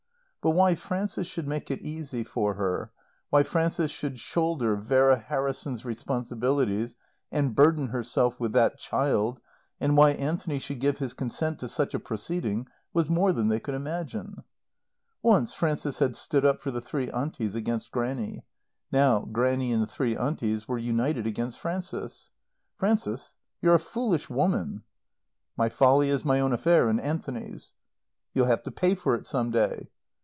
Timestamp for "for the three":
16.59-17.11